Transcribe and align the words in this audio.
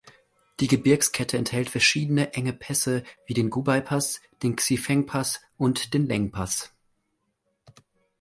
Die 0.59 0.67
Gebirgskette 0.67 1.37
enthält 1.37 1.69
verschiedene 1.69 2.33
enge 2.33 2.53
Pässe 2.53 3.03
wie 3.27 3.35
den 3.35 3.51
Gubei-Pass, 3.51 4.19
den 4.41 4.55
Xifeng-Pass 4.55 5.41
und 5.57 5.93
den 5.93 6.07
Leng-Pass. 6.07 6.73